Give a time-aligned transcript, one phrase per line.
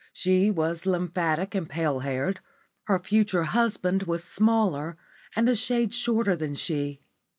[0.11, 2.39] She was lymphatic and pale haired;
[2.85, 4.97] her future husband was smaller
[5.35, 7.01] and a shade shorter than she.